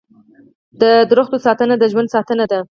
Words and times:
د 0.81 0.83
ونو 1.15 1.37
ساتنه 1.45 1.73
د 1.77 1.83
ژوند 1.91 2.13
ساتنه 2.15 2.45
ده. 2.51 2.59